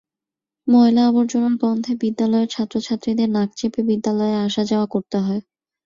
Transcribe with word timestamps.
ময়লা 0.67 1.03
আবর্জনার 1.07 1.55
গন্ধে 1.61 1.93
বিদ্যালয়ের 2.01 2.51
ছাত্রছাত্রীদের 2.53 3.29
নাক 3.29 3.49
চেপে 3.57 3.81
বিদ্যালয়ে 3.89 4.35
আসা 4.45 4.63
যাওয়া 4.71 4.87
করতে 4.93 5.17
হয়। 5.19 5.41